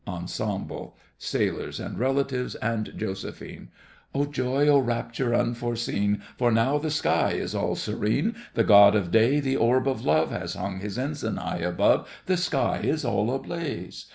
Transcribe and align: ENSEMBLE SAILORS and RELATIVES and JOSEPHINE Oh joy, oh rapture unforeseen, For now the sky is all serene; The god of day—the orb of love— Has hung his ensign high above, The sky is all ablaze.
ENSEMBLE 0.07 0.97
SAILORS 1.19 1.79
and 1.79 1.99
RELATIVES 1.99 2.55
and 2.55 2.91
JOSEPHINE 2.97 3.67
Oh 4.15 4.25
joy, 4.25 4.67
oh 4.67 4.79
rapture 4.79 5.35
unforeseen, 5.35 6.23
For 6.39 6.49
now 6.51 6.79
the 6.79 6.89
sky 6.89 7.33
is 7.33 7.53
all 7.53 7.75
serene; 7.75 8.33
The 8.55 8.63
god 8.63 8.95
of 8.95 9.11
day—the 9.11 9.57
orb 9.57 9.87
of 9.87 10.03
love— 10.03 10.31
Has 10.31 10.55
hung 10.55 10.79
his 10.79 10.97
ensign 10.97 11.37
high 11.37 11.59
above, 11.59 12.09
The 12.25 12.37
sky 12.37 12.79
is 12.83 13.05
all 13.05 13.31
ablaze. 13.31 14.07